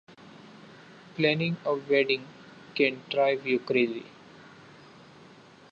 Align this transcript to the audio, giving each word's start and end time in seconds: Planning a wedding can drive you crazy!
Planning 1.15 1.57
a 1.63 1.75
wedding 1.75 2.25
can 2.73 3.03
drive 3.11 3.45
you 3.45 3.59
crazy! 3.59 4.07